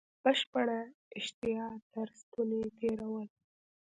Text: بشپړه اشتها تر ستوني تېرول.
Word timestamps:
بشپړه 0.23 0.79
اشتها 1.17 1.67
تر 1.93 2.07
ستوني 2.19 2.61
تېرول. 2.79 3.27